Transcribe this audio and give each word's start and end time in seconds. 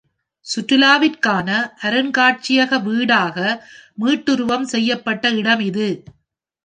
சுற்றுலாவிற்காக 0.45 1.49
அருங்காட்சியக 1.81 2.79
வீடாக 2.79 3.37
மீட்டுருவம் 3.97 4.67
செய்யப்பட்ட 4.73 5.33
இடம் 5.33 5.59
இது. 5.61 5.87